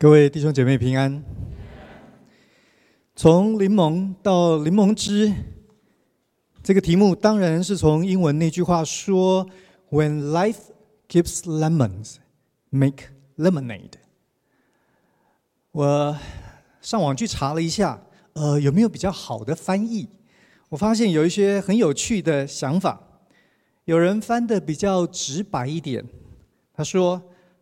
[0.00, 1.24] 各位弟兄姐妹平安。
[3.16, 5.32] 从柠檬到柠檬汁，
[6.62, 9.44] 这个题目当然是从英文那句话说
[9.90, 10.58] ：“When life
[11.08, 12.18] gives lemons,
[12.70, 13.06] make
[13.38, 13.94] lemonade。”
[15.74, 16.16] 我
[16.80, 18.00] 上网去查了一下，
[18.34, 20.08] 呃，有没有比较好的翻译？
[20.68, 23.00] 我发现有一些很有趣的想法。
[23.86, 26.06] 有人翻的比较直白一点，
[26.72, 27.20] 他说。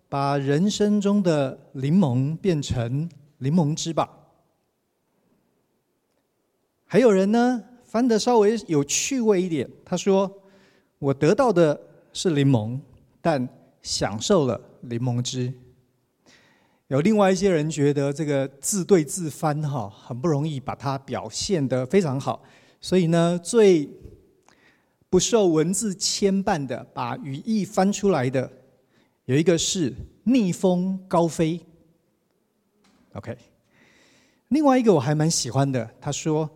[0.09, 4.09] 把人生中的柠檬变成柠檬汁吧。
[6.85, 10.33] 还有人呢，翻得稍微有趣味一点，他说
[11.01, 11.79] ：“我得到的
[12.13, 12.79] 是柠檬，
[13.21, 13.49] 但
[13.83, 15.53] 享受了柠檬汁。”
[16.89, 22.41] 有另外一些人觉得这个字对字翻哈，很不容易把它表现得非常好，
[22.81, 23.91] 所以呢，最
[25.11, 28.49] 不受文字牵绊的，把语义翻出来的。
[29.27, 31.61] 有一个是逆风高飞
[33.15, 33.37] ，OK。
[34.49, 36.49] 另外一个我还蛮喜欢的，他说：“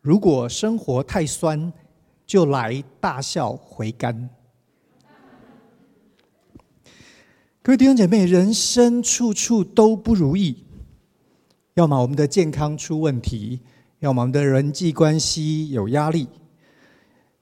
[0.00, 1.70] 如果生活太酸，
[2.26, 4.30] 就来大笑回甘。”
[7.60, 10.64] 各位弟兄姐妹，人生处处都不如意，
[11.74, 13.60] 要么我们的健康出问题，
[13.98, 16.26] 要么我们的人际关系有压力，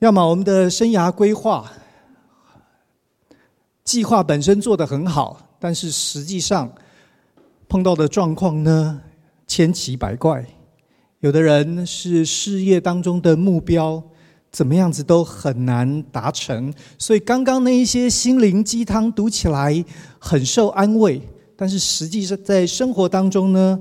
[0.01, 1.71] 要么我们的生涯规划。
[3.87, 6.71] 计划本身做得很好，但是实际上
[7.69, 9.01] 碰到的状况呢，
[9.47, 10.45] 千奇百怪。
[11.21, 14.03] 有的人是事业当中的目标，
[14.51, 16.75] 怎么样子都很难达成。
[16.99, 19.85] 所以刚刚那一些心灵鸡汤读起来
[20.19, 21.23] 很受安慰，
[21.57, 23.81] 但是实际上在生活当中呢，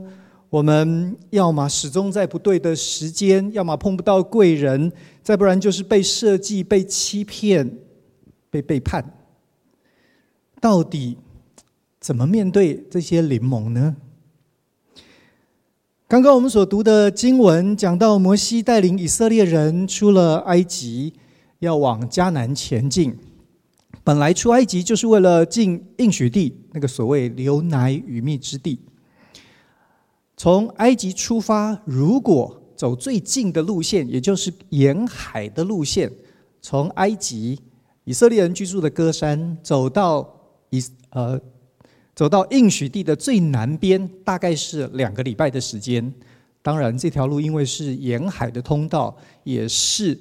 [0.52, 4.92] 我们要么始终在不对的时间，要么碰不到贵人，
[5.24, 7.80] 再不然就是被设计、被欺骗、
[8.52, 9.04] 被背叛。
[10.66, 11.16] 到底
[12.00, 13.96] 怎么面对这些联盟呢？
[16.08, 21.14] 刚刚我们所读的经文讲到，摩西带领以色列人出了埃及，
[21.60, 23.16] 要往迦南前进。
[24.04, 28.80] 本来出埃及就是为了进应许地，那个所谓流奶与蜜之地。
[30.36, 36.12] 从埃及出发，如果走最近的路线，也就是沿海的路线，
[36.60, 37.62] 从埃及
[38.06, 40.32] 以色列人居住的歌山走到。
[40.70, 41.40] 以呃，
[42.16, 46.14] 走到应许地的最南边，大概是两个礼拜的时间。
[46.62, 50.20] 当然，这条路因为是沿海的通道，也是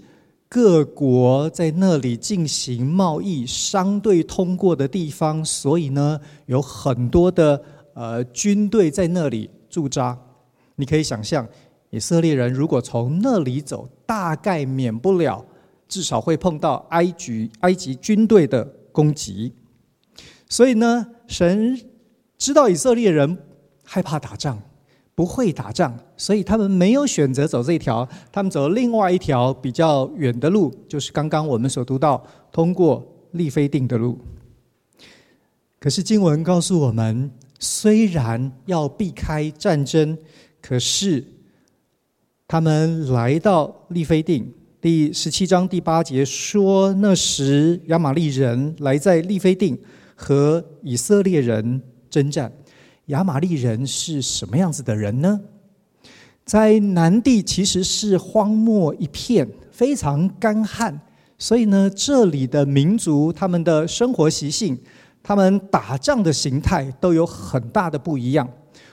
[0.49, 7.63] 各国在那里进行贸易、商队通过的地方，所以呢，有很多的
[7.95, 10.19] 呃军队在那里驻扎。
[10.77, 11.49] 你可以想象，
[11.91, 15.45] 以色列人如果从那里走，大概免不了
[15.89, 18.63] 至少会碰到埃及埃及军队的
[18.93, 19.53] 攻击。
[20.55, 21.77] 所以呢，神
[22.39, 23.37] 知道以色列人
[23.83, 24.57] 害怕打仗，
[25.13, 34.17] 不会打仗，所以他们没有选择走这一条，他们走另外一条比较远的路，就是刚刚我们所读到通过利非定的路。
[35.81, 37.29] 可是经文告诉我们，
[37.59, 40.17] 虽然要避开战争，
[40.63, 41.25] 可是
[42.47, 49.77] 他们来到利非定，第十七章第八节说，那时亚玛利人来在利非定。
[50.15, 52.53] 和以色列人征战，
[53.07, 55.41] 亚玛力人是什么样子的人呢？
[56.45, 61.01] 在南地其实是荒漠一片，非常干旱，
[61.39, 64.79] 所以呢，这里的民族他们的生活习性、
[65.23, 68.47] 他们打仗的形态都有很大的不一样。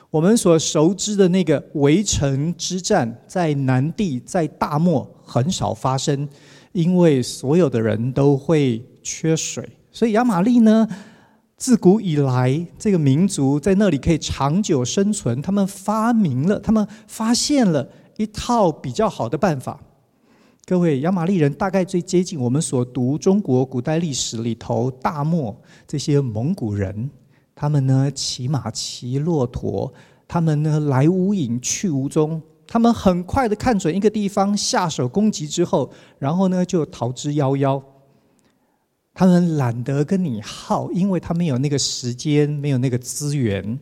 [0.10, 6.28] 我们所熟知的那个围城之战，在南地在大漠很少发生，
[6.72, 10.88] 因为所有的人都会缺水，所以亚玛力呢。
[11.62, 15.40] 自古以来，这个民族在那里可以长久生存。
[15.44, 19.80] 他们发明了，他们发现了一套比较好的办法。
[20.66, 25.56] 各位，亚玛力人大概最接近我们所读中国古代历史里头大漠
[25.86, 27.12] 这些蒙古人。
[27.54, 29.94] 他们呢，骑马骑骆驼，
[30.28, 32.42] 他们呢，来无影去无踪。
[32.66, 37.80] 他们很快的看准一个地方下手攻击之后，然后呢，就逃之夭夭。
[39.14, 43.78] 他们懒得跟你耗，因为他没有那个时间，没有那个资源。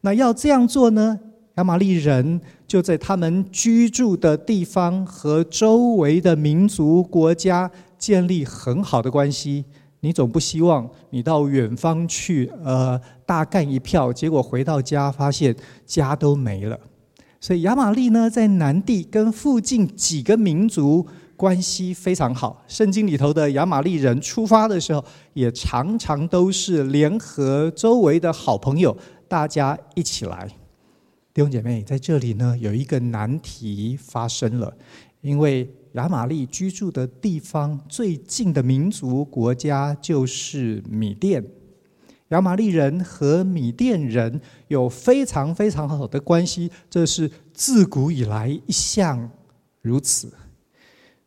[0.00, 1.18] 那要这样做呢？
[1.54, 9.64] 亚玛力人就在他们居住的地方和周围的民族国家建立很好的关系。
[10.00, 15.54] 你总不希望你到远方去，呃，大干一票，结果回到家发现
[15.86, 16.78] 家都没了。
[17.40, 21.06] 所以亚玛力呢，在南地跟附近几个民族。
[21.36, 22.62] 关系非常好。
[22.66, 28.96] 圣经里头的亚玛利人出发的时候，也常常都是联合周围的好朋友，
[29.28, 30.48] 大家一起来。
[31.32, 34.72] 弟兄姐妹，在这里呢，有一个难题发生了，
[35.20, 41.44] 因为亚玛利居住的地方最近的民族国家就是米甸。
[42.28, 49.30] 亚玛利人和米甸人有非常非常好的关系，这是自古以来一向
[49.82, 50.32] 如此。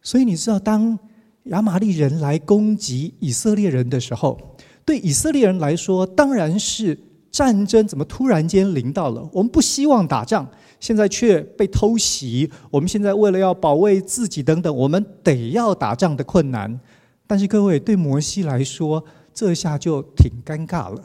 [0.02, 0.98] 所以你知道，当
[1.46, 4.38] 亚玛力人来攻击以色列人的时候，
[4.86, 6.98] 对以色列人来说，当然是。
[7.30, 9.30] 战争怎么突然间临到了？
[9.32, 10.50] 我们不希望打仗，
[10.80, 12.50] 现在却被偷袭。
[12.72, 16.80] 我们现在为了要保卫自己等等，我们得要打仗的困难。
[17.28, 19.04] 但是各位，对摩西来说，
[19.36, 21.04] 这下就挺尴尬了，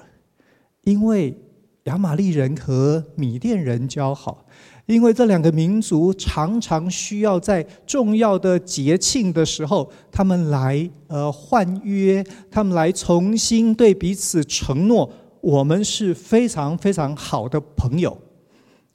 [0.85, 1.37] 因为
[1.85, 4.47] 亚玛力人和米甸人交好，
[4.87, 15.11] 因为这两个民族常常需要在重要的节庆的时候，他们来呃换约，他们来重新对彼此承诺。
[15.41, 18.17] 我们是非常非常好的朋友，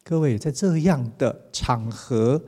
[0.04, 2.42] 各位，在这样的场合，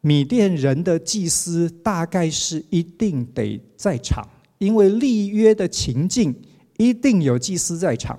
[0.00, 4.26] 米甸人的祭司大概是一定得在场，
[4.58, 6.34] 因为立约的情境
[6.78, 8.18] 一定有祭司在场。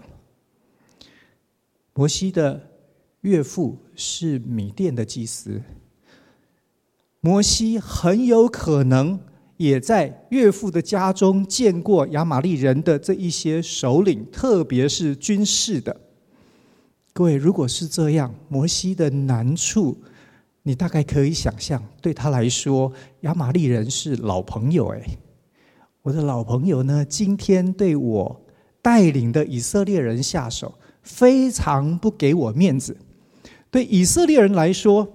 [1.95, 2.61] 摩西的
[3.25, 5.59] 岳父是米甸的祭司，
[7.21, 9.19] 摩西很有可能。
[9.57, 15.95] 也在岳父的家中见过亚玛力人的这一些首领，特别是军事的。
[17.13, 19.97] 各位，如果是这样，摩西的难处，
[20.63, 22.91] 你大概可以想象，对他来说，
[23.21, 24.89] 亚玛力人是老朋友。
[24.89, 25.01] 哎，
[26.01, 28.45] 我的老朋友呢，今天对我
[28.81, 32.97] 带领的以色列人下手，非常不给我面子。
[33.75, 35.05] 对以色列人来说，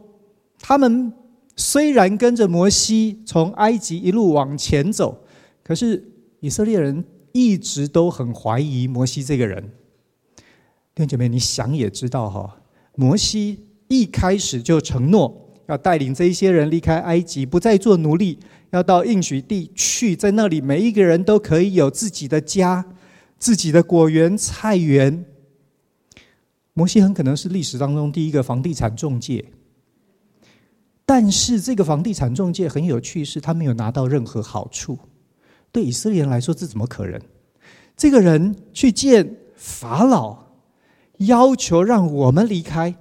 [0.61, 1.11] 他们。
[1.57, 5.23] 虽然跟着摩西从埃及一路往前走，
[5.62, 6.03] 可是
[6.39, 9.71] 以色列人一直都很怀疑摩西这个人。
[10.95, 12.57] 弟兄姐妹，你想也知道哈，
[12.95, 13.59] 摩西
[13.89, 18.39] 一开始就承诺要带领这一些人离开埃及，不再做奴隶，
[18.71, 22.87] 要到应许地去，在那里每一个人都可以有自己的家、
[23.39, 25.27] 自己的果园、菜园。
[26.81, 29.44] 摩西很可能是历史当中第一个房地产中介。
[31.05, 34.99] 但是这个房地产中介很有趣，是他没有拿到任何好处。
[35.71, 37.21] 对以色列人来说，这怎么可能？
[37.99, 40.38] 这个人去见法老，
[41.19, 42.94] 要求让我们离开，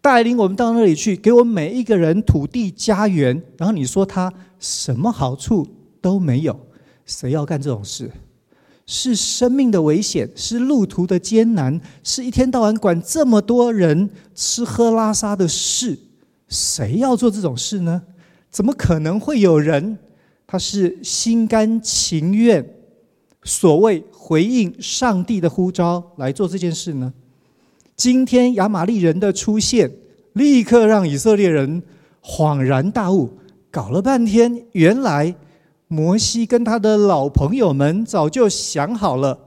[0.00, 3.42] 带领我们到那里去，给我们每一个人土地、家园。
[3.58, 5.68] 然后你说他什么好处
[6.00, 6.58] 都没有？
[7.04, 8.10] 谁要干这种事？
[8.86, 15.98] 是生命的危险，是路途的艰难，是一天到晚管这么多人吃喝拉撒的事。
[16.48, 18.00] 谁要做这种事呢？
[18.48, 19.98] 怎么可能会有人
[20.46, 22.64] 他是心甘情愿，
[23.42, 27.12] 所谓回应上帝的呼召来做这件事呢？
[27.96, 29.90] 今天亚玛利人的出现，
[30.34, 31.82] 立刻让以色列人
[32.22, 33.30] 恍然大悟。
[33.70, 35.34] 搞了半天，原来
[35.88, 39.38] 摩西跟他的老朋友们早就想好了，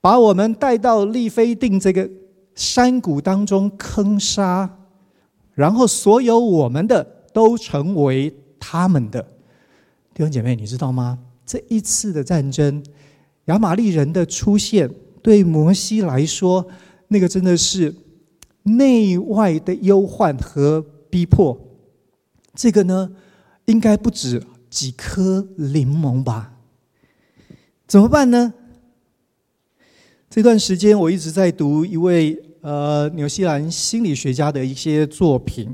[0.00, 2.08] 把我们带到利非定这个
[2.54, 4.78] 山谷当中坑杀。
[5.54, 7.02] 然后，所有我们的
[7.32, 9.22] 都成为他们的
[10.12, 11.18] 弟兄姐妹，你知道吗？
[11.46, 12.82] 这一次的战争，
[13.46, 14.90] 亚玛力人的出现，
[15.22, 16.66] 对摩西来说，
[17.08, 17.94] 那个真的是
[18.64, 21.58] 内外的忧患和逼迫。
[22.54, 23.10] 这个呢，
[23.66, 26.52] 应该不止几颗柠檬吧？
[27.86, 28.54] 怎么办呢？
[30.28, 32.42] 这段时间，我一直在读一位。
[32.62, 35.72] 呃，纽西兰心理学家的一些作品，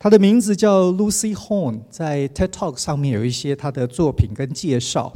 [0.00, 5.12] 他的名字叫 Lucy Horn，在 TED Talk 上面有一些他的作品跟介绍。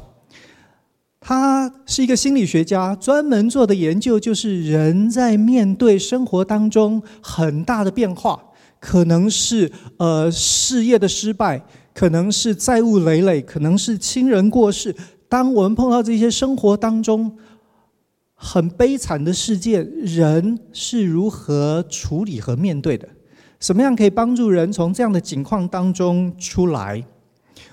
[1.19, 8.41] 他是一个心理学家，专门做的研究就是人在面对生活当中很大的变化，
[8.79, 11.67] 可能是呃事业的失败，
[11.97, 14.95] 可能是债务累累，可能是亲人过世。
[15.31, 17.35] 当我们碰到这些生活当中，
[18.35, 23.09] 很悲惨的事件，人是如何处理和面对的？
[23.61, 27.03] 什么样可以帮助人从这样的境况当中出来？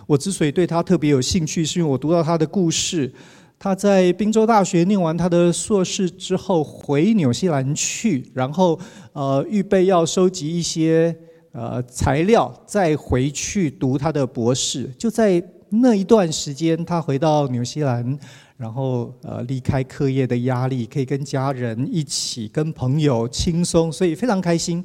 [0.08, 3.14] 我之所以对他特别有兴趣，是因为我读到他的故事。
[3.60, 8.80] 他在宾州大学念完他的硕士之后，回纽西兰去，然后
[9.12, 11.14] 呃，预备要收集一些
[11.54, 14.88] 呃材料，再回去读他的博士。
[14.98, 18.20] 就在那一段时间，他回到纽西兰。
[18.56, 24.82] 然后，呃，离开课业的压力，可以跟家人一起，跟朋友轻松，所以非常开心。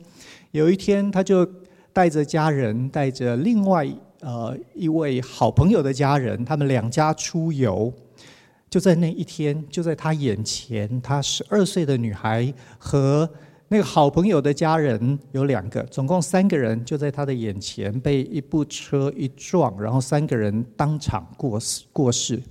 [0.50, 1.46] 有一天，他就
[1.92, 3.87] 带着家人，带着另外
[4.20, 7.92] 呃一位好朋友的家人，他们两家出游。
[8.68, 13.28] 就在那一天，就在他眼前，他十二岁的女孩和
[13.70, 22.42] 那个好朋友的家人有两个，总共三个人，就在他的眼前被一部车一撞，然后三个人当场过世过世。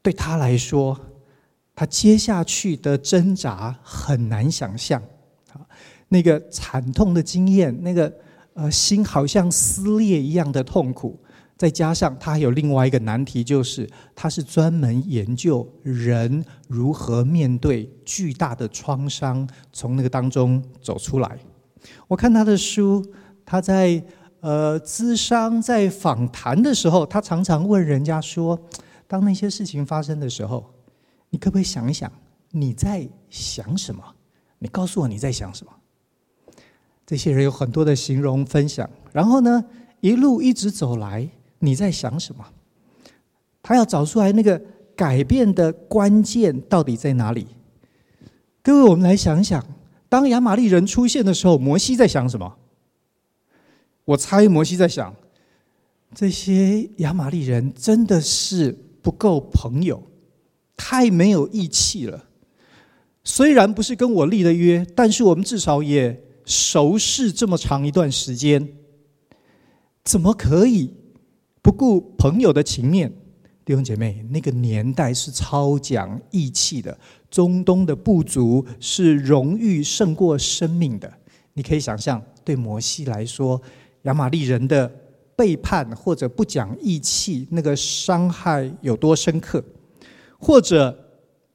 [0.00, 0.96] 对他来说，
[1.74, 5.02] 他接下去的挣扎很难想象，
[5.52, 5.66] 啊，
[6.08, 8.12] 那个惨痛的经验，那个
[8.52, 11.18] 呃心好像撕裂一样的痛苦。
[11.56, 21.38] 再加上他还有另外一个难题，就是他是专门研究人如何面对巨大的创伤，从那个当中走出来。
[22.08, 23.04] 我看他的书，
[23.46, 24.02] 他在
[24.40, 28.58] 呃咨商在访谈的时候，他常常问人家说
[29.06, 30.74] ：“当那些事情发生的时候，
[31.30, 32.10] 你可不可以想一想
[32.50, 34.02] 你在想什么？
[34.58, 35.72] 你告诉我你在想什么？”
[37.06, 39.64] 这些人有很多的形容分享，然后呢，
[40.00, 41.28] 一路一直走来。
[41.64, 42.44] 你在想什么？
[43.62, 44.60] 他要找出来那个
[44.94, 47.46] 改变的关键到底在哪里？
[48.62, 49.64] 各位，我们来想想，
[50.08, 52.56] 当亚玛力人出现的时候，摩西在想什么？
[54.04, 55.14] 我猜摩西在想，
[56.14, 60.02] 这些亚玛力人真的是不够朋友，
[60.76, 62.26] 太没有义气了。
[63.24, 68.68] 虽然不是跟我立的约，但是我们至少也熟识这么长一段时间，
[70.04, 70.92] 怎么可以？
[71.64, 73.10] 不顾朋友的情面，
[73.64, 76.94] 弟兄姐妹，那个年代是超讲义气的。
[77.30, 81.10] 中东的部族是荣誉胜过生命的。
[81.54, 83.58] 你可以想象，对摩西来说，
[84.02, 84.86] 亚玛利人的
[85.34, 89.64] 背叛或者不讲义气，那个伤害有多深刻。
[90.38, 90.94] 或者，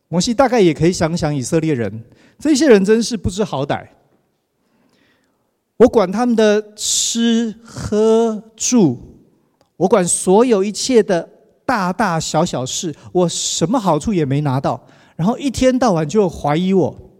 [0.07, 2.03] 摩西大概也可以想想以色列人，
[2.39, 3.87] 这些人真是不知好歹。
[5.77, 9.18] 我管他们的吃喝住。
[9.79, 11.29] 我管所有一切的
[11.65, 17.11] 大大小小事，我什么好处也没拿到，然后一天到晚就怀疑我，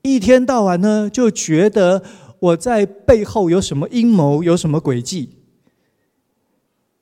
[0.00, 2.02] 一天到晚呢就觉得
[2.38, 5.36] 我在背后有什么阴谋，有什么诡计，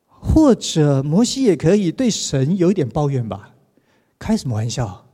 [0.09, 3.51] 或者摩西也可以对神有一点抱怨吧？
[4.19, 5.07] 开什么玩笑？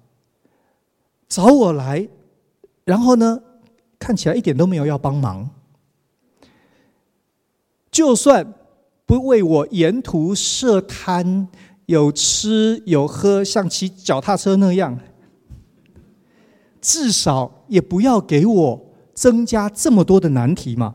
[1.29, 2.09] 找我来，
[2.85, 3.43] 然后呢，
[3.99, 5.51] 看起来一点都没有要帮忙，
[7.91, 8.55] 就算。
[9.13, 11.47] 不为我沿途设摊，
[11.85, 14.99] 有吃有喝，像骑脚踏车那样，
[16.81, 20.95] 至少也不要给我增加这么多的难题嘛。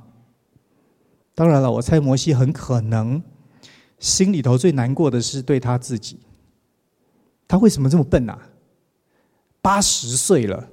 [1.35, 3.21] 当然了，我猜摩西很可能
[3.99, 6.17] 心里头最难过的是对他自己，
[7.47, 8.49] 他为什么这么笨啊？
[9.61, 10.69] 八十岁了，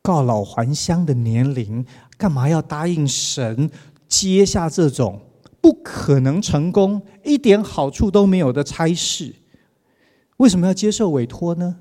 [0.00, 1.84] 告老还乡的年龄，
[2.16, 3.68] 干嘛要答应神
[4.06, 5.20] 接下这种？
[5.62, 9.34] 不可能成功，一点好处都没有的差事，
[10.38, 11.76] 为什么要接受委托呢？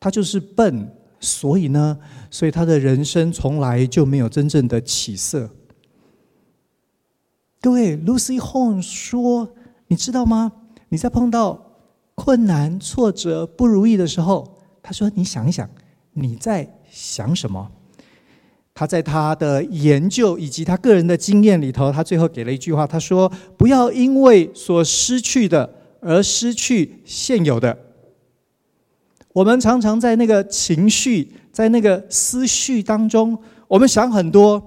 [0.00, 1.98] 他就是笨，所以呢，
[2.30, 5.50] 所以他的人生从来就没有真正的起色。
[7.60, 9.54] 各位，Lucy Hon 说
[9.88, 10.52] ：“你知道吗？
[10.88, 11.60] 你在碰到
[12.14, 15.68] 困难、挫折、不如意的时候，他说你想一想，
[16.12, 17.72] 你在想什么？”
[18.78, 25.68] 他在他的研究以及他个人的经验里头，他最后给了一句话，他说：“不要因为所失去的
[26.00, 27.76] 而失去现有的。”
[29.34, 34.62] 我们常常在那个情绪、在那个思绪当中，我们想很多，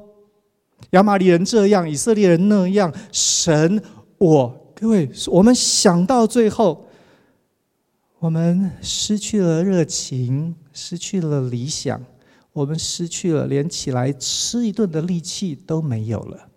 [0.89, 3.81] 亚玛力人这样，以色列人那样，神
[4.17, 6.85] 我，各位，我们想到最后，
[8.19, 12.03] 我们失去了热情，失去了理想。
[12.53, 16.49] 我们失去了连起来吃一顿的力气都没有了，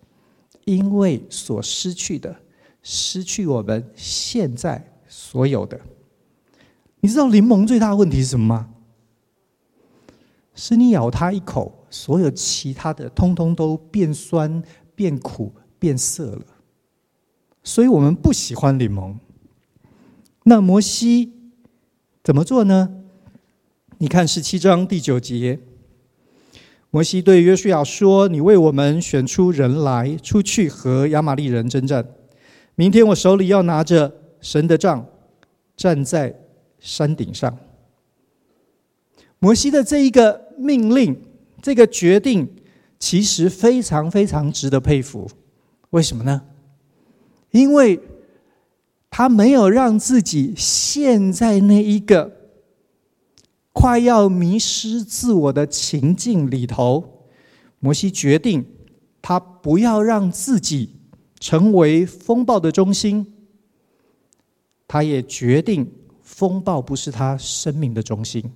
[0.65, 2.35] 因为所失去的，
[2.83, 5.79] 失去我们现在所有的。
[6.99, 8.69] 你知道柠檬最大的问题是什么吗？
[10.53, 14.61] 是你咬它一口，所有其他的通通都变酸、
[14.95, 16.45] 变苦、变涩了。
[17.63, 19.15] 所以我们不喜欢柠檬。
[20.43, 21.31] 那摩西
[22.23, 23.03] 怎么做呢？
[23.99, 25.59] 你看十七章第九节。
[26.95, 32.07] 摩西对约书亚说：“你为我们选出人来，出去和亚玛力人征战。
[32.75, 34.09] 明天我手里要拿着
[34.39, 35.05] 神的杖，
[35.75, 36.33] 站在
[36.79, 37.57] 山顶上。”
[39.39, 41.21] 摩西的这一个命令，
[41.61, 42.47] 这个决定，
[42.97, 45.29] 其实非常非常值得佩服。
[45.89, 46.43] 为什么呢？
[47.51, 47.99] 因为
[49.09, 52.34] 他没有让自己陷在那一个。
[53.77, 57.27] 快要迷失自我的情境里头，
[57.79, 58.65] 摩西决定，
[59.21, 60.95] 他不要让自己
[61.41, 63.33] 成为风暴的中心。
[64.87, 65.91] 他也决定
[66.23, 68.49] 风暴不是他生命的中心，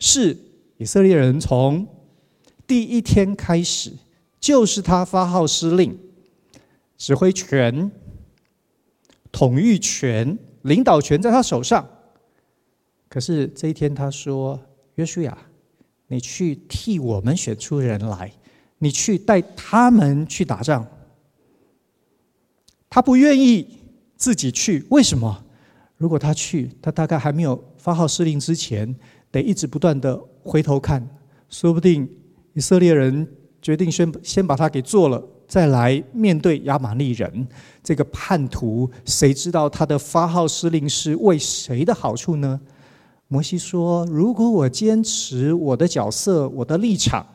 [0.00, 0.36] 是
[0.76, 1.86] 以色列人从
[2.66, 3.92] 第一天开始，
[4.40, 5.96] 就是他发号施令，
[6.98, 7.90] 指挥权、
[9.30, 11.88] 统御权、领导权在他手上。
[13.16, 14.60] 可是这一天，他说
[14.96, 15.38] ：“约书亚，
[16.06, 18.30] 你去替我们选出人来，
[18.76, 20.86] 你去带他们去打仗。”
[22.90, 23.66] 他不愿意
[24.18, 25.42] 自己去，为什么？
[25.96, 28.94] 如果他去，他大概还没有发号施令之前，
[29.30, 31.02] 得一直不断的回头看，
[31.48, 32.06] 说不定
[32.52, 33.26] 以色列人
[33.62, 37.48] 决定先先把他给做了，再来面对亚玛力人
[37.82, 42.60] 这个叛徒，谁知道他的发号施令是为谁的好处呢？
[43.28, 47.26] 摩西说：“如果我坚持我的角色、我的立场、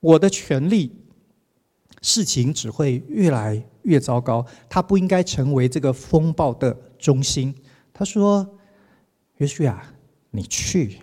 [0.00, 0.92] 我的权利，
[2.02, 4.44] 事情只会越来越糟糕。
[4.68, 7.54] 他不应该成为这个风暴的中心。”
[7.94, 8.46] 他说
[9.38, 9.82] ：“约书亚，
[10.30, 10.98] 你去。”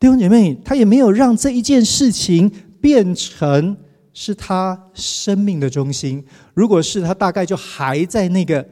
[0.00, 3.76] 弟兄姐妹，他也没有让这一件事情变成
[4.14, 6.24] 是他生命的中心。
[6.54, 8.66] 如果是他，大概就还在那个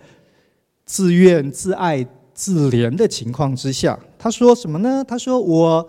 [0.87, 2.07] 自怨自艾。
[2.35, 5.05] 自怜的情况之下，他说什么呢？
[5.07, 5.89] 他说：“我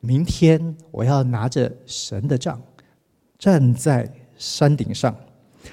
[0.00, 2.62] 明天我要拿着神的杖，
[3.36, 5.12] 站在山顶上。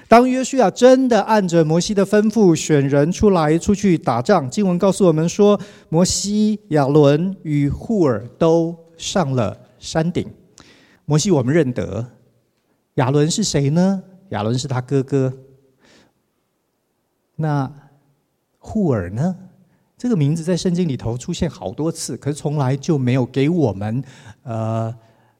[0.07, 10.27] 当约书亚真的按着摩西的吩咐选人出来出去打仗，经文告诉我们说，摩西、亚伦与户珥都上了山顶。
[11.05, 12.03] 摩西我们认得，
[12.95, 14.01] 亚伦是谁呢？
[14.29, 15.31] 亚伦是他哥哥。
[17.36, 17.72] 那。”
[18.65, 19.36] 户珥呢？
[20.03, 24.03] 这个名字在圣经里头出现好多次，可是从来就没有给我们
[24.41, 24.93] 呃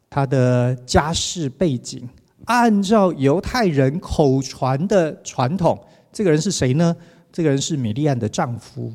[0.10, 2.08] 他的家世背景。
[2.46, 5.78] 按照犹太人口传的传统，
[6.14, 6.96] 这个人是谁呢？
[7.30, 8.94] 这个人是米利暗的丈夫。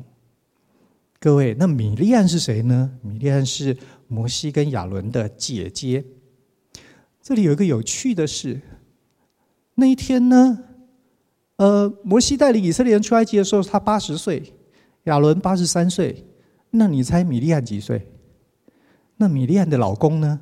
[1.19, 2.89] 各位，那米利暗是谁呢？
[3.03, 6.03] 米利暗是摩西跟亚伦的姐姐。
[7.21, 8.59] 这里有一个有趣的事，
[9.75, 10.63] 那一天呢？
[11.57, 14.41] 呃，摩西带领以色列人出埃及的时候，他八十岁，
[15.09, 16.25] 亚伦八十三岁。
[16.71, 18.07] 那你猜米利安几岁？
[19.17, 20.39] 那米利安的老公呢？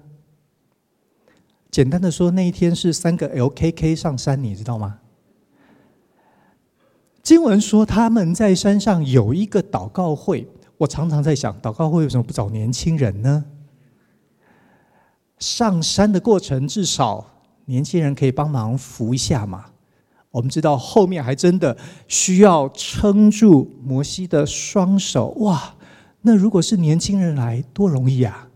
[1.72, 5.00] 简单的说，那一天是三个 LKK 上山，你知道吗？
[7.24, 10.48] 经文说他们在山上有一个祷告会。
[10.78, 13.46] 我常常在想，祷告会为什么不找年轻人呢？
[15.40, 17.26] 上山的过程，至少
[17.66, 19.72] 年轻人可以帮忙扶一下嘛。
[20.38, 21.76] 我们知道后面还真的
[22.08, 25.76] 需要撑住摩西的双手，哇！
[26.21, 28.50] 那如果是年轻人来，多容易啊！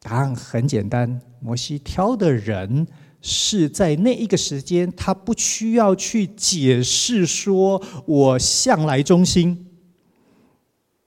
[0.00, 2.88] 答案很简单，摩西挑的人
[3.20, 9.66] 是在那一个时间，他不需要去解释说我向来忠心，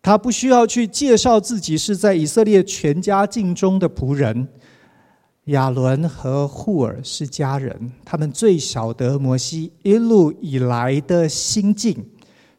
[0.01, 4.47] 他不需要去介绍自己是在以色列全家尽忠的仆人。
[5.45, 12.05] 亚伦和户珥是家人，他们最晓得摩西一路以来的心境，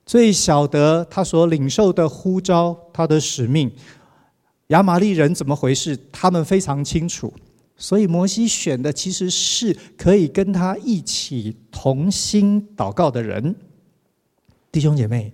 [0.04, 3.70] 最晓得他所领受的呼召，他的使命。
[4.68, 5.96] 亚玛力人怎么回事？
[6.10, 7.32] 他们非常清楚，
[7.76, 13.54] 所以摩西选的其实是可以跟他一起同心祷告的人。
[14.72, 15.32] 弟兄姐妹，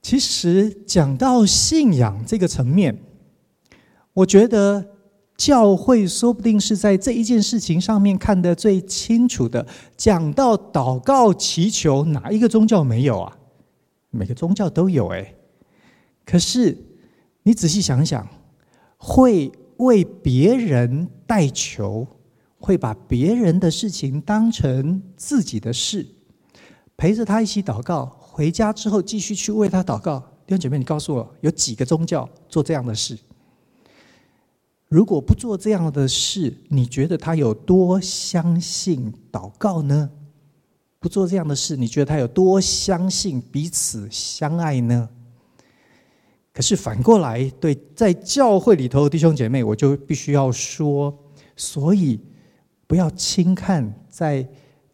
[0.00, 2.96] 其实讲到信仰这个层面，
[4.12, 4.91] 我觉得。
[5.36, 9.66] 教会说不定是在这一件事情上面看得最清楚的。
[9.96, 13.36] 讲到祷告祈求，哪一个宗教没有啊？
[14.10, 15.34] 每个宗教都有哎。
[16.24, 16.76] 可是
[17.42, 18.28] 你仔细想想，
[18.96, 22.06] 会为别人代求，
[22.58, 26.06] 会把别人的事情当成自己的事，
[26.96, 30.20] 陪着他一起祷告，回家之后继续去为他祷告。
[30.46, 33.18] 弟兄姐妹，你告诉我，有几个宗教做这样的事？
[34.92, 40.10] 如果不做这样的事，你觉得他有多相信祷告呢？
[41.00, 45.08] 不做这样的事，你觉得他有多相信彼此相爱呢？
[46.52, 51.18] 可是反过来，对在教会里头的弟兄姐妹，我就必须要说，
[51.56, 52.20] 所以
[52.86, 54.46] 不要轻看在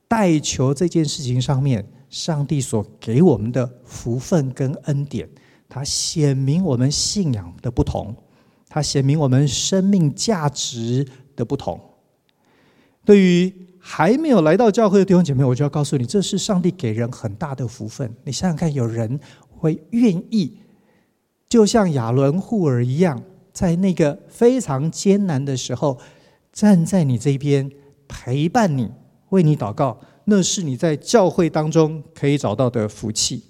[0.06, 5.28] 代求这件事情上面，上帝所给我们的福分跟恩典，
[5.68, 8.14] 它显明我们信仰的不同。
[8.78, 11.80] 它显明我们生命价值的不同。
[13.04, 18.14] 对于还没有来到教会的弟兄姐妹，我就要告诉你，这是上帝给人很大的福分。
[18.22, 20.58] 你想想看，有人会愿意，
[21.48, 23.20] 就像亚伦、户尔一样，
[23.52, 25.98] 在那个非常艰难的时候，
[26.52, 27.68] 站在你这边
[28.06, 28.92] 陪伴你，
[29.30, 29.98] 为你祷告。
[30.26, 33.42] 那是你在教会当中可以找到的福气。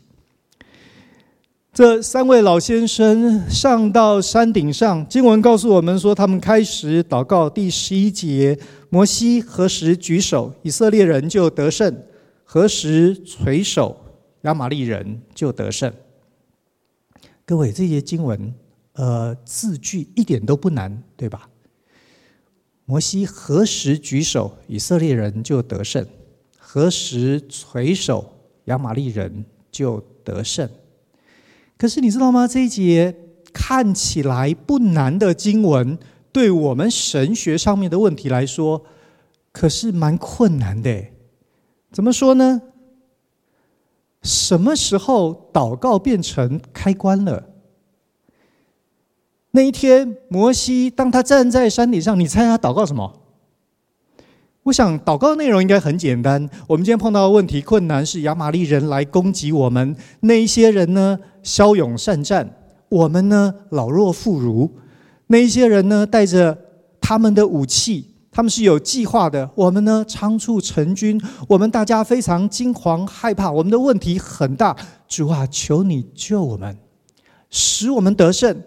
[1.78, 7.48] 这三位老先生上到山顶上，经文告诉我们说，他们开始祷告。
[7.48, 8.58] 第十一节，
[8.90, 11.88] 摩西何时举手，以色列人就得胜；
[12.42, 13.96] 何时垂手，
[14.40, 15.92] 亚玛利人就得胜。
[17.46, 18.52] 各位，这些经文，
[18.94, 21.48] 呃，字句一点都不难，对吧？
[22.86, 26.02] 摩西何时举手，以色列人就得胜；
[26.58, 28.32] 何时垂手，
[28.64, 30.68] 亚玛利人就得胜。
[31.78, 32.46] 可是你知道吗？
[32.46, 33.14] 这一节
[33.52, 35.96] 看起来不难的经文，
[36.32, 38.84] 对我们神学上面的问题来说，
[39.52, 41.04] 可是蛮困难的。
[41.92, 42.60] 怎么说呢？
[44.22, 47.46] 什么时候祷告变成开关了？
[49.52, 53.27] 那一天，摩西当他站在山顶上，你猜他祷告什么？
[54.68, 56.46] 我想祷告的内容应该很简单。
[56.66, 62.54] 我们今天碰到的问题困难是亚玛力人来攻击我们，那一些人呢，骁勇善战，
[62.90, 64.70] 我们呢，老弱妇孺。
[65.28, 66.58] 那一些人呢，带着
[67.00, 69.48] 他们的武器，他们是有计划的。
[69.54, 73.50] 我们呢，仓促成军，我们大家非常惊惶害怕。
[73.50, 74.76] 我们的问题很大，
[75.08, 76.76] 主啊，求你救我们，
[77.48, 78.62] 使我们得胜，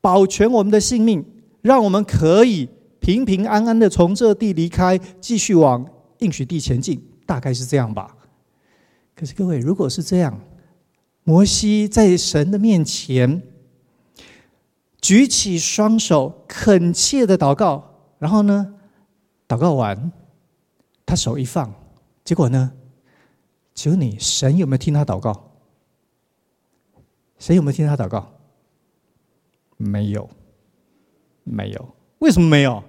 [0.00, 1.24] 保全我们的性命，
[1.60, 2.68] 让我们可以。
[3.04, 5.86] 平平安安的从这地离开，继续往
[6.20, 8.16] 应许地前进，大概是这样吧。
[9.14, 10.40] 可是各位，如果是这样，
[11.22, 13.42] 摩西在神的面前
[15.02, 18.74] 举起双手，恳切的祷告，然后呢，
[19.46, 20.10] 祷告完，
[21.04, 21.74] 他手一放，
[22.24, 22.72] 结果呢，
[23.74, 25.50] 求你，神有没有听他祷告？
[27.38, 28.32] 神有没有听他祷告？
[29.76, 30.26] 没有，
[31.42, 31.94] 没有。
[32.20, 32.82] 为什么没有？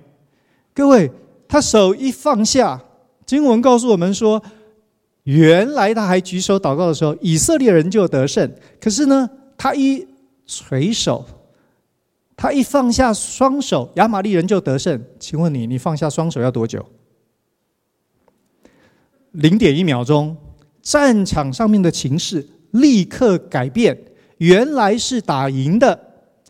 [0.76, 1.10] 各位，
[1.48, 2.84] 他手一放下，
[3.26, 4.44] 经文告诉我们说，
[5.24, 8.54] 原来他还举手祷告的时候，以色列人就得胜。
[8.82, 10.06] 可是呢，他一
[10.46, 11.26] 垂手，
[12.36, 15.02] 他一放下双手，亚玛力人就得胜。
[15.18, 16.86] 请问你，你放下双手要多久？
[19.32, 20.36] 零点一秒钟，
[20.82, 23.98] 战场上面的情势立刻改变。
[24.40, 25.98] 原来是打赢的，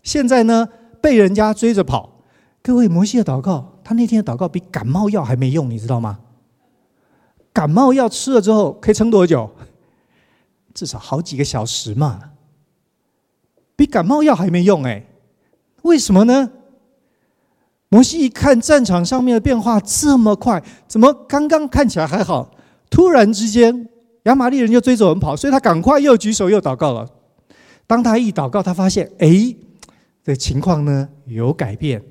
[0.02, 0.68] 现在呢，
[1.00, 2.24] 被人家追着跑。
[2.64, 3.75] 各位，摩西的祷告。
[3.86, 6.18] 他那天的祷告比感冒药还没用，你知道吗？
[7.54, 9.50] 感冒药吃了之后可以撑多久？
[10.74, 12.32] 至少好几个小时嘛。
[13.76, 15.06] 比感冒药还没用哎，
[15.84, 16.50] 为什么呢？
[17.90, 22.50] 摩西一看战场上面的变化这么快，怎么刚刚看起来还好，
[22.90, 23.88] 突然之间
[24.24, 27.08] 亚玛力人就追着我们跑，所以他赶快又举手又祷告了。
[27.86, 29.56] 当他一祷告，他发现哎，
[30.24, 32.02] 这情况呢有改变。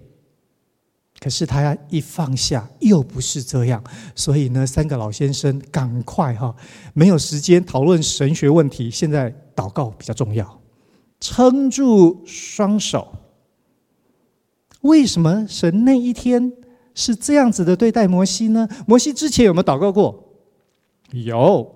[1.25, 3.83] 可是他要一放下，又不是这样，
[4.15, 6.55] 所以呢，三个老先生赶快哈，
[6.93, 10.61] 没有时间讨论神学问题，现在祷告比较重要，
[11.19, 13.11] 撑住双手。
[14.83, 16.53] 为什么神那一天
[16.95, 18.69] 是这样子的对待摩西呢？
[18.87, 20.29] 摩西之前有没有祷告过？
[21.13, 21.75] 有，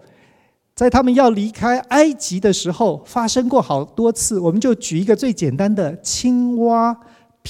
[0.74, 4.38] 在他们要离开埃及的时候发生过好多次。
[4.38, 6.94] 我们就举一个最简单的青蛙。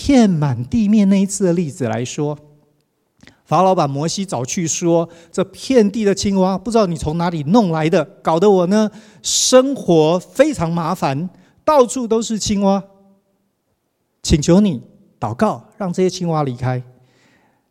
[0.07, 2.39] 遍满地面那一次的例子来说，
[3.45, 8.91] 法老把摩西找去说：“这遍地的青蛙，不知道你从哪里弄来的，搞得我呢
[9.23, 11.29] 生活非常麻烦，
[11.65, 12.83] 到处都是青蛙。
[14.23, 14.83] 请求你
[15.19, 16.83] 祷告，让这些青蛙离开。”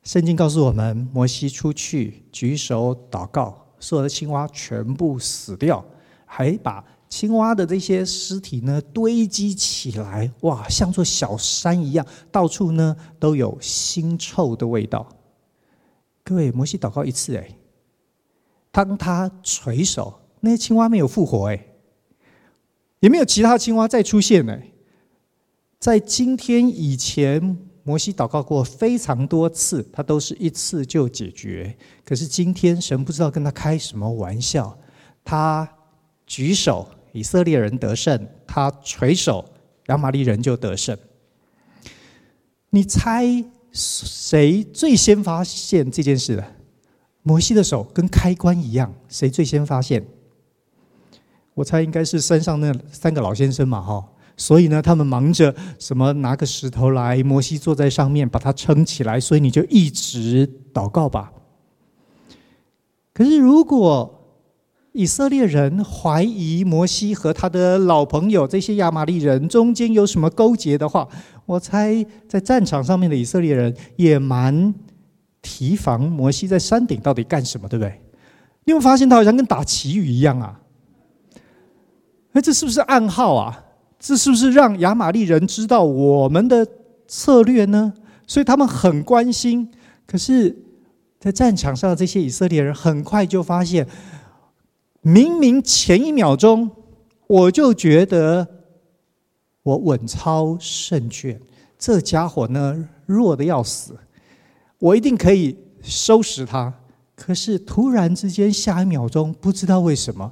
[0.04, 5.84] 圣经告诉我们，摩西出去举手祷告，所有的青蛙全部死掉，
[6.26, 6.84] 还把。
[7.10, 15.08] 青蛙的这些尸体呢，堆积起来，哇，像座小山一样，到处呢都有腥臭的味道。
[16.24, 17.58] 各位，摩西祷告一次，哎，
[18.72, 21.67] 当他垂手，那些青蛙没有复活，哎，
[23.00, 24.72] 也没有其他青蛙再出现，哎，
[25.80, 31.78] 在今天以前，摩西祷告过非常多次，他都是一次就解决。
[32.04, 34.78] 可是今天，神不知道跟他开什么玩笑，
[35.24, 35.67] 他
[36.26, 36.89] 举手。
[37.18, 39.44] 以色列人得胜，他垂手，
[39.88, 40.96] 亚玛力人就得胜。
[42.70, 43.26] 你猜
[43.72, 46.46] 谁最先发现这件事的？
[47.24, 50.06] 摩西的手跟开关一样，谁最先发现？
[51.56, 54.08] 我猜应该是山上那三个老先生嘛，哈。
[54.38, 61.34] 所以呢，他们忙着什么拿个石头来，摩西坐在上面把它撑起来，所以你就一直祷告吧。
[63.12, 64.17] 可是如果
[64.98, 71.08] 以色列人怀疑摩西和他的老朋友这些亚玛力人中间有什么勾结的话，
[71.46, 74.74] 我猜在战场上面的以色列人也蛮
[75.40, 78.02] 提防摩西在山顶到底干什么，对不对？
[78.66, 80.60] 你有没有发现他好像跟打旗语一样啊？
[82.32, 83.66] 哎，这是不是暗号啊？
[84.00, 86.68] 这是不是让亚玛力人知道我们的
[87.08, 87.94] 策略呢？
[88.26, 89.70] 所以他们很关心。
[90.08, 90.58] 可是，
[91.20, 93.88] 在战场上的这些以色列人很快就发现，
[95.08, 96.70] 明明前一秒钟
[97.28, 98.46] 我就觉得
[99.63, 101.39] 我稳操胜券，
[101.80, 103.96] 这家伙呢弱的要死，
[104.80, 106.74] 我一定可以收拾他。
[107.15, 110.30] 可是突然之间，下一秒钟不知道为什么。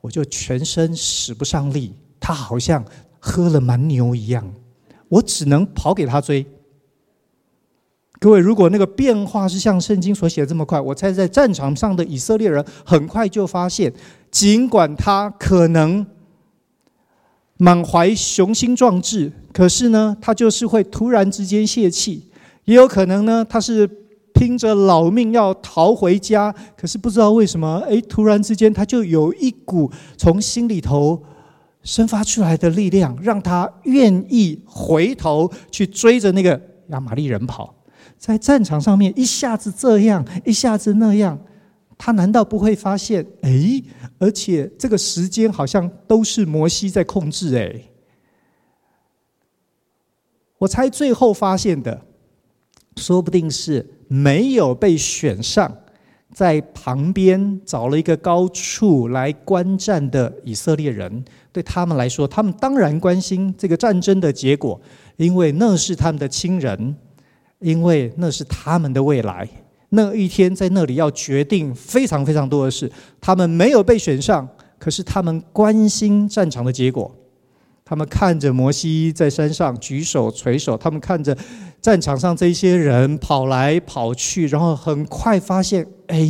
[0.00, 2.84] 我就全身使不上力，他好像
[3.18, 4.54] 喝了蛮牛一样，
[5.08, 6.46] 我只能跑给他追。
[8.22, 13.92] 各位，如果那个变化是像圣经所写的这么快，我猜在战场上的以色列人很快就发现，
[14.30, 16.06] 尽管他可能
[17.56, 22.28] 满怀雄心壮志，可是呢，他就是会突然之间泄气，
[22.66, 23.90] 也有可能呢，他是。
[24.34, 31.22] 拼着老命要逃回家，可是不知道为什么，哎，突然之间他就有一股从心里头
[31.84, 37.72] 生发出来的力量，让他愿意回头去追着那个亚玛力人跑。
[38.22, 41.36] 在战场上面，一下子这样，一下子那样，
[41.98, 43.26] 他难道不会发现？
[43.40, 43.82] 哎，
[44.20, 47.56] 而且这个时间好像都是摩西在控制。
[47.56, 47.82] 哎，
[50.58, 52.00] 我猜最后发现的，
[52.96, 53.84] 说不定是。
[54.06, 55.74] 没有被选上，
[56.34, 64.78] 在旁边找了一个高处来观战的以色列人，对他们来说，他们当然关心这个战争的结果，
[65.16, 66.94] 因为那是他们的亲人，
[67.62, 69.48] 因为那是他们的未来。
[69.90, 74.48] 那一天在那里要决定非常非常多的事，他们没有被选上，
[74.78, 77.14] 可是他们关心战场的结果。
[77.84, 81.36] 他们看着摩西在山上举手垂手，他们看着
[81.80, 86.26] 战场上这些人跑来跑去，然后很快发现，哎，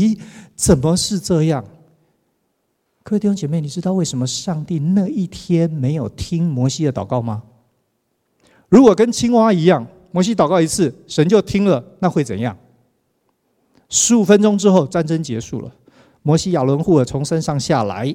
[0.57, 1.65] 怎么是这样？
[3.05, 7.45] 各位弟兄姐妹，你知道为什么上帝那一天没有听摩西的祷告吗？
[8.69, 12.57] 如果跟青蛙一样，摩西祷告一次，神就听了，那会怎样？
[13.89, 15.75] 十五分钟之后，战争结束了，
[16.23, 18.15] 摩西、亚伦、户珥从山上下来，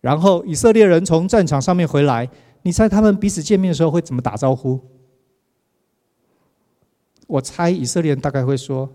[0.00, 2.28] 然后以色列人从战场上面回来。
[2.62, 4.80] 你猜他们彼此见面的时候会怎么打招呼？
[7.28, 8.92] 我猜以色列人大概会说：“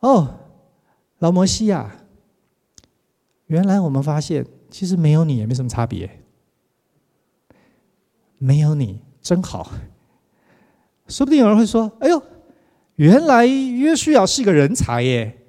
[0.00, 0.34] 哦，
[1.18, 1.96] 老摩西啊，
[3.46, 6.24] 原来我们发现其实没有你也没什么差别，
[8.36, 9.70] 没有你真好。”
[11.08, 12.22] 说不定有人会说：“哎呦，
[12.96, 15.42] 原来约书亚是个人才耶！”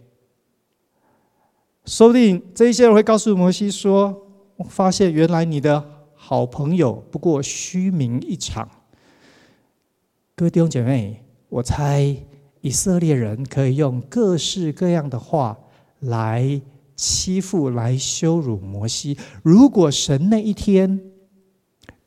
[1.85, 8.69] 说不定这一些人会告诉摩西说：“我发现原来你的。”好朋友不过虚名一场。
[10.35, 12.15] 各位弟兄姐妹，我猜
[12.59, 15.57] 以色列人可以用各式各样的话
[16.01, 16.61] 来
[16.93, 19.17] 欺负、来羞辱摩西。
[19.43, 20.99] 如果神那一天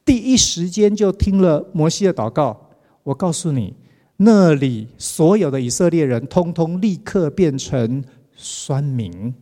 [0.05, 2.69] 第一时间就听了摩西的祷告，
[3.03, 3.75] 我告诉你，
[4.17, 9.35] 那里所有的以色列人通通立刻变成酸民，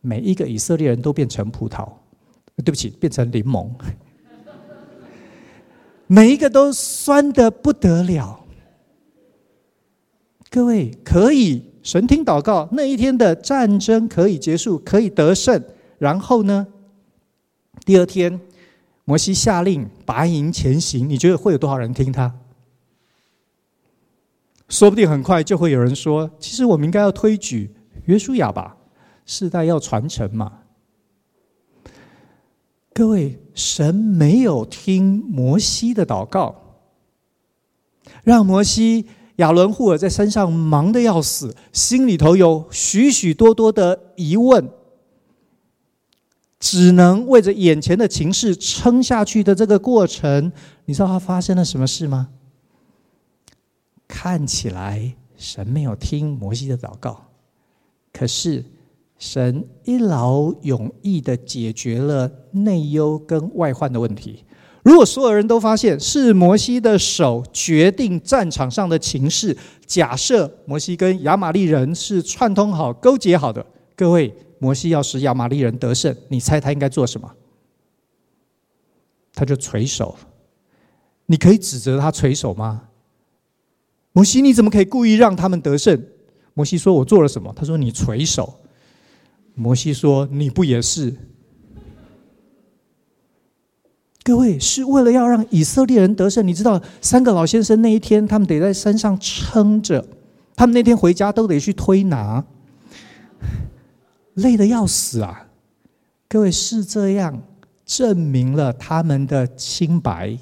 [0.00, 1.88] 每一个以色列人都变成葡萄。
[2.64, 3.68] 对不起，变成柠檬，
[6.06, 8.44] 每一个都酸的不得了。
[10.50, 15.60] 各位可以神听祷告，那一天的战争可以结束，可以得胜。
[15.98, 16.66] 然后呢，
[17.86, 18.38] 第二天
[19.06, 22.32] 摩西下令拔营前行，你觉得会有多少人听他？
[24.72, 27.70] 说不定很快就会有人说：“其实我们应该要推举
[28.06, 28.74] 约书亚吧，
[29.26, 30.50] 世代要传承嘛。”
[32.94, 36.80] 各位，神没有听摩西的祷告，
[38.24, 39.04] 让摩西、
[39.36, 44.70] 亚伦、户尔在山上忙得要死，心里头有许许多多的疑问，
[46.58, 50.50] 只能为着眼前的情势撑下去的这个过程，
[50.86, 52.30] 你知道他发生了什么事吗？
[54.14, 57.18] 看起来神没有听摩西的祷告，
[58.12, 58.62] 可是。
[59.18, 64.44] 神一劳永逸的解决了内忧跟外患的问题。
[64.82, 77.32] 如果所有人都发现是摩西的手决定战场上的情势，假设摩西跟亚玛力人是串通好、勾结好的，各位，摩西要使亚玛力人得胜，你猜他应该做什么？
[79.34, 80.16] 他就垂手。
[81.26, 82.88] 你可以指责他垂手吗？
[84.12, 86.02] 摩西，你怎么可以故意让他们得胜？
[86.54, 88.60] 摩西说：“我做了什么？”他说：“你垂手。”
[89.54, 91.14] 摩西说：“你不也是？
[94.22, 96.46] 各位是为了要让以色列人得胜。
[96.46, 100.06] 你知道，三个老先生那一天，他们得在山上撑着，
[100.54, 102.44] 他们那天回家都得去推拿。
[104.34, 105.48] 累得要死啊！
[106.28, 107.42] 各位是这样
[107.84, 110.38] 证明了他们的清白，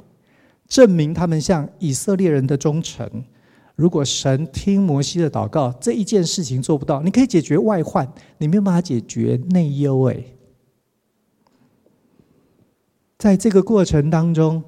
[0.69, 3.25] 证明他们向以色列人的忠诚。
[3.81, 10.03] 如果神听摩西的祷告，这一件事情做不到，你可以解决外患，你没有办法解决内忧。
[10.11, 10.23] 哎，
[13.17, 14.63] 在这个过程当中，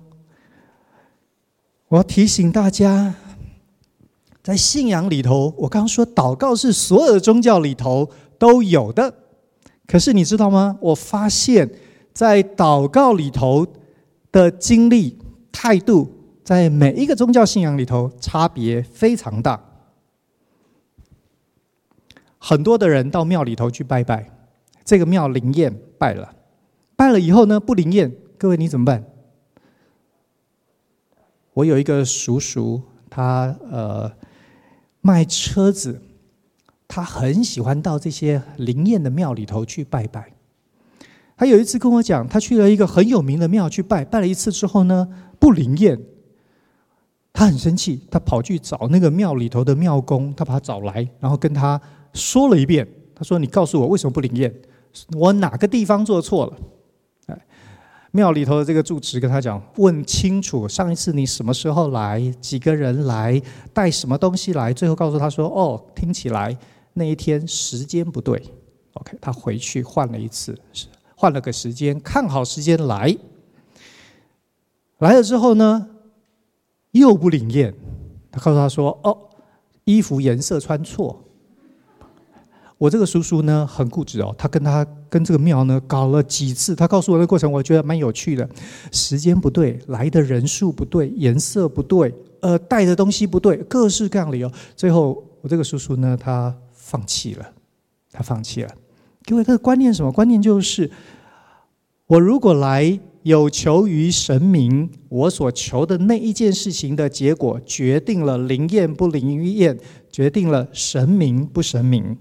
[1.88, 3.14] 我要提醒大家。
[4.42, 9.14] 在信仰里头，我刚刚说祷告是所有的宗教里头都有的。
[9.86, 10.78] 可是你知道吗？
[10.80, 11.70] 我发现，
[12.14, 13.66] 在祷告里头
[14.32, 15.18] 的经历
[15.52, 16.10] 态度，
[16.42, 19.62] 在每一个宗教信仰里头差别非常大。
[22.38, 24.30] 很多的人到庙里头去拜拜，
[24.84, 26.34] 这个庙灵验拜了，
[26.96, 29.04] 拜了以后呢，不灵验，各位你怎么办？
[31.54, 34.12] 我有一个叔叔，他呃。
[35.04, 36.00] 卖车子，
[36.86, 40.32] 他很喜欢到这些灵验的庙里头去拜拜。
[41.36, 45.08] 他有一次跟我讲，他去了一个很有名的庙去拜，拜了一次之后呢，
[45.40, 46.00] 不灵验。
[47.32, 51.80] 他很生气，他跑去找那个庙里头的庙公，他把他找来，然后跟他
[52.12, 52.86] 说了一遍。
[53.14, 54.52] 他说：“你告诉我为什么不灵验？
[55.16, 56.58] 我哪个地方做错了？”
[57.28, 57.38] 哎
[58.10, 62.20] 庙里头的这个住持跟他讲：“问清楚，上一次你什么时候来？
[62.40, 63.40] 几个人来？
[63.72, 66.54] 带什么东西来？”最后告诉他说：“哦，听起来
[66.92, 68.42] 那一天时间不对。
[68.94, 70.58] ”OK，他回去换了一次，
[71.16, 73.16] 换了个时间，看好时间来。
[74.98, 75.88] 来了之后呢，
[76.92, 77.74] 又不灵验。
[78.30, 79.18] 他告诉他说：“哦，
[79.84, 81.22] 衣服颜色穿错。”
[82.78, 88.48] 我这个叔叔呢，很固执哦，他跟他跟这个庙呢搞了几次，他告诉我的过程，我觉得蛮有趣的。
[88.90, 94.50] 时间不对，来的人数不对，颜色不对，呃，带的东西不对，各式各样理由。
[94.74, 97.46] 最后，我这个叔叔呢，他放弃了，
[98.10, 98.74] 他放弃了。
[99.26, 100.10] 各位，他的观念什么？
[100.10, 100.90] 观念就是，
[102.08, 109.78] 我如果来有求于神明，我所求的那一件事情的结果，决定了灵验不灵验，
[110.10, 112.16] 决定了神明不神明。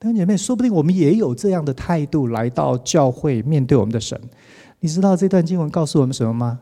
[0.00, 4.20] 弟兄姐妹，说不定我们也有这样的态度来到教会，面对我们的神。
[4.80, 6.60] 你知道这段经文告诉我们什么吗？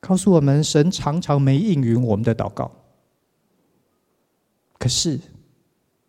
[0.00, 2.70] 告诉我们，神常常没应允我们的祷告，
[4.78, 5.18] 可是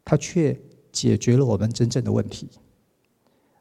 [0.03, 0.59] 他却
[0.91, 2.49] 解决了我们真正的问题。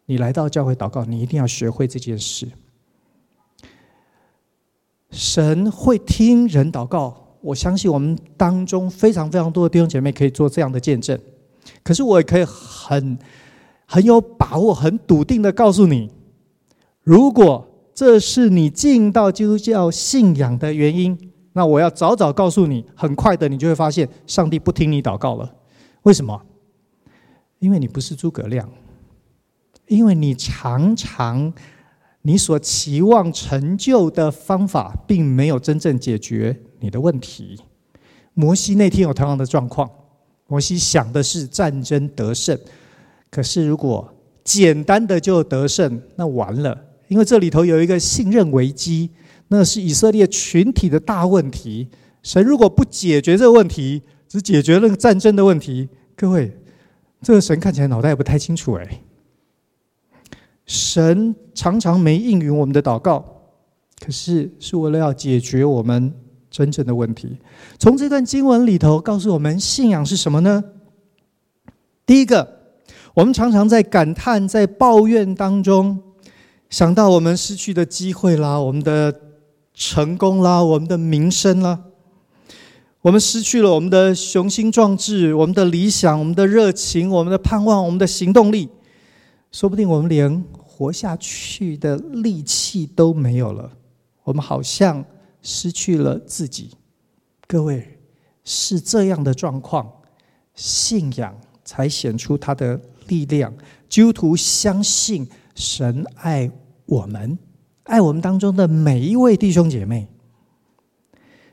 [0.07, 2.49] 你来到教会祷告，你一定要学会这件事。
[5.11, 11.19] 神会听人祷告，我相信我们当中非常非常多的弟兄姐妹可以做这样的见证。
[11.83, 13.19] 可是我也可以很
[13.87, 16.11] 很有把握、很笃定的告诉你，
[17.03, 21.17] 如果这是你进到基督教信仰的原因，
[21.53, 25.55] 那我要早早告诉你，很快的你就会发现，上帝不听你祷告了。
[26.03, 26.43] 为什么？
[27.61, 28.69] 因为你不是诸葛亮，
[29.87, 31.53] 因为你常常
[32.23, 37.61] 你所期望成就的方法，并没有真正解决你的问题。
[38.33, 39.91] 摩西那天有同样的状况。
[40.47, 42.59] 摩西想的是战争得胜，
[43.31, 44.13] 可是如果
[44.45, 49.11] 简单的就得胜，那完了，因为这里头有一个信任危机，
[49.49, 51.89] 那是以色列群体的大问题。
[52.23, 56.53] 神如果不解决这个问题，只解决那个战争的问题，各位，
[57.23, 59.01] 这个神看起来脑袋也不太清楚哎。
[60.67, 63.25] 神常常没应允我们的祷告，
[64.05, 66.13] 可是是为了要解决我们。
[66.51, 67.37] 真正的问题，
[67.81, 70.63] 从这段经文里头告诉我们，信仰是什么呢？
[72.07, 72.49] 第一个，
[73.13, 75.99] 我们常常在感叹、在抱怨当中，
[76.71, 79.13] 想到我们失去的机会啦，我们的
[79.75, 81.81] 成功啦，我们的名声啦，
[83.03, 88.69] 我们失去了我们的雄心壮志、我们的理想、我们的热情、我们的盼望、我们的行动力，
[89.55, 93.71] 说不定我们连活下去的力气都没有了。
[94.25, 95.03] 我们好像。
[95.47, 96.71] 失去了自己，
[97.47, 97.99] 各位
[98.45, 99.87] 是这样的状况，
[100.55, 103.53] 信仰才显出它的力量。
[103.87, 106.51] 基督徒相信神爱
[106.87, 107.39] 我们，
[107.83, 110.09] 爱我们当中的每一位弟兄姐妹，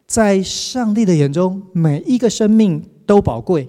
[0.08, 3.68] 在上帝的眼中，每一个生命都宝贵。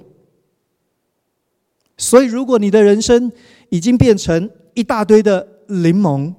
[2.03, 3.31] 所以，如果你的人生
[3.69, 6.35] 已经变成一大堆的柠檬，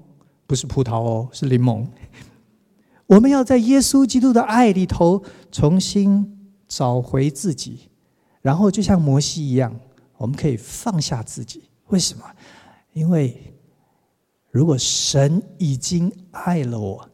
[0.45, 1.87] 不是葡萄哦，是柠檬。
[3.07, 7.89] 我们要在耶稣基督的爱里头重新找回自己，
[8.41, 9.73] 然后就像摩西一样，
[10.17, 11.63] 我们可以放下自己。
[11.87, 12.25] 为什么？
[12.91, 13.55] 因为
[14.51, 17.09] 如果神已经爱了我，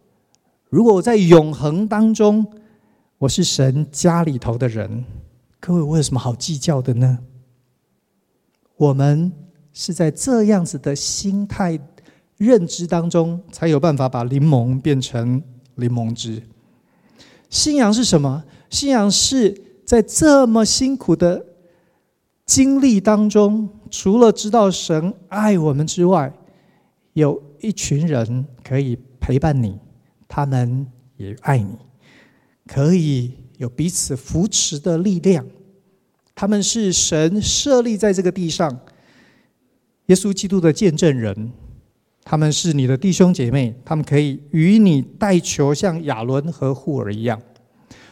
[0.72, 2.44] 如果我在永恒当中，
[3.20, 5.06] 我是神家里头的人，
[5.60, 7.20] 各位，我有什么好计较的呢？
[8.80, 9.30] 我们
[9.74, 11.78] 是在这样子的心态
[12.38, 15.44] 认知当中，才有办法把柠檬变成
[15.76, 16.42] 柠檬汁。
[17.50, 18.46] 信仰是什么？
[18.70, 21.46] 信仰是在这么辛苦的
[22.46, 26.32] 经历当中，除了知道神爱我们之外，
[27.12, 29.78] 有一群人可以陪伴你，
[30.26, 31.78] 他们也爱你，
[32.66, 35.46] 可以有彼此扶持的力量。
[36.40, 38.80] 他们是神设立在这个地上，
[40.06, 41.52] 耶稣基督的见证人。
[42.24, 47.38] 他们是你的弟兄姐妹，他们可以与你代求，像亚伦和户尔一样。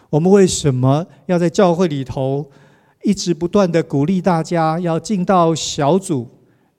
[0.09, 2.51] 我们为什么要在教会里头
[3.01, 6.27] 一直不断地鼓励大家要进到小组？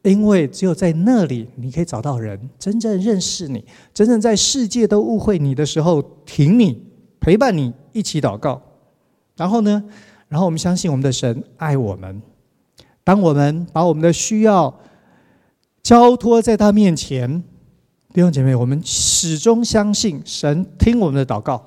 [0.02, 6.86] 因为只有在那里，你可以找到人真正认识你，真正在世界都误会你的时候，挺你、
[7.18, 8.60] 陪伴你，一起祷告。
[9.34, 9.82] 然后呢？
[10.28, 12.22] 然后我们相信我们的神爱我们。
[13.02, 14.78] 当我们把我们的需要
[15.82, 17.42] 交托在他面前，
[18.12, 21.64] 弟兄姐妹，我们始终相信神听我们的祷告，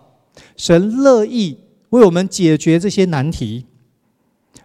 [0.56, 1.58] 神乐意
[1.90, 3.66] 为我们解决这些难题。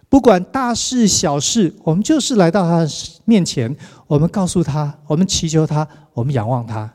[0.09, 2.87] 不管大事小事，我们就是来到他
[3.25, 3.75] 面前，
[4.05, 6.93] 我们告诉他，我们祈求他，我们仰望他。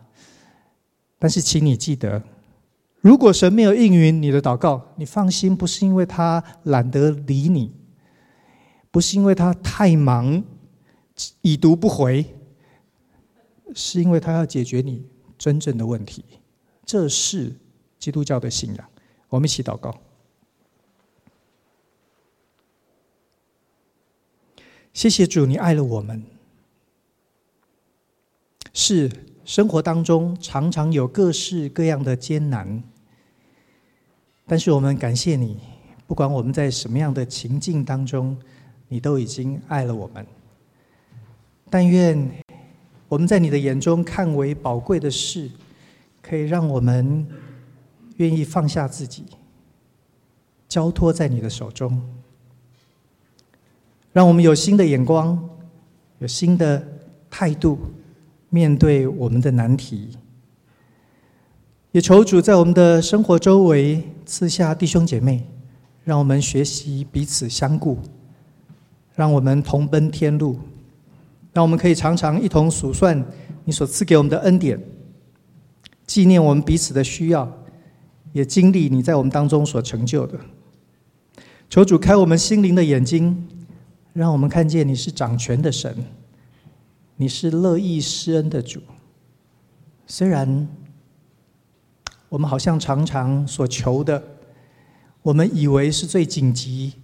[1.18, 2.22] 但是，请你记得。
[3.02, 7.72] 如果神没有应允你的祷告，你放心，不是因为他懒得理你，
[8.92, 10.42] 不是因为他太忙
[11.40, 12.24] 已读不回，
[13.74, 15.04] 是因为他要解决你
[15.36, 16.24] 真正的问题。
[16.86, 17.52] 这是
[17.98, 18.88] 基督教的信仰。
[19.28, 19.92] 我们一起祷告。
[24.92, 26.22] 谢谢主，你爱了我们。
[28.72, 29.10] 是
[29.44, 32.82] 生活当中常常有各式各样的艰难。
[34.46, 35.58] 但是我们感谢你，
[36.06, 38.36] 不管我们在什么样的情境当中，
[38.88, 40.26] 你都已经爱了我们。
[41.70, 42.30] 但愿
[43.08, 45.50] 我们在你的眼中看为宝贵的事，
[46.20, 47.26] 可以让我们
[48.16, 49.24] 愿意放下自己，
[50.68, 52.02] 交托在你的手中，
[54.12, 55.48] 让我们有新的眼光，
[56.18, 56.86] 有新的
[57.30, 57.78] 态度，
[58.50, 60.18] 面对我们的难题。
[61.92, 65.46] 也求主在我们的生活周围赐下弟兄姐妹，
[66.04, 67.98] 让我们学习彼此相顾，
[69.14, 70.58] 让我们同奔天路，
[71.52, 73.22] 让我们可以常常一同数算
[73.64, 74.82] 你所赐给我们的恩典，
[76.06, 77.46] 纪念我们彼此的需要，
[78.32, 80.40] 也经历你在我们当中所成就的。
[81.68, 83.46] 求主开我们心灵的眼睛，
[84.14, 85.94] 让我们看见你是掌权的神，
[87.16, 88.80] 你是乐意施恩的主，
[90.06, 90.66] 虽然。
[92.32, 94.22] 我们好像常常所求的，
[95.20, 96.94] 我们以为是最紧急、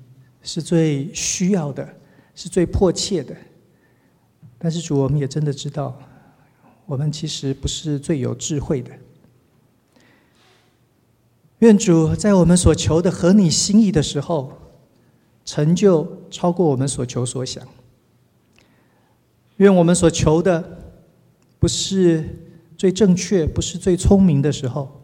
[0.41, 1.87] 是最需要的、
[2.35, 3.37] 是最迫切的。
[4.57, 6.01] 但是主，我们也真的知道，
[6.87, 8.91] 我们其实不是最有智慧的。
[11.59, 14.51] 愿主在我们所求的合你心意的时候，
[15.45, 17.62] 成就超过我们所求所想。
[19.59, 20.97] 愿我们所求的
[21.59, 22.24] 不是
[22.79, 24.95] 最正确、不是最聪明的时候。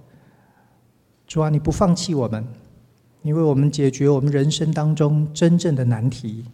[1.26, 2.44] 主啊，你不放弃我们，
[3.22, 6.44] 你为我们解决我们人生当中真正的难题，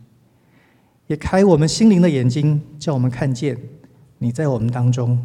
[1.06, 3.58] 也开我们心灵的眼睛，叫我们看见
[4.18, 5.22] 你在我们当中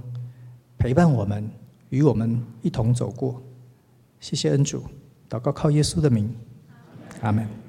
[0.78, 1.50] 陪伴我们，
[1.90, 3.42] 与我们一同走过。
[4.20, 4.84] 谢谢恩主，
[5.30, 6.34] 祷告靠耶稣的名，
[7.22, 7.65] 阿门。